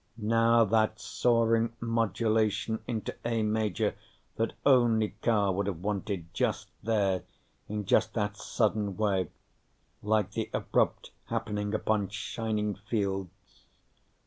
[0.17, 3.93] Now that soaring modulation into A Major
[4.35, 7.21] that only Carr would have wanted just there
[7.69, 9.29] in just that sudden way,
[10.01, 13.65] like the abrupt happening upon shining fields.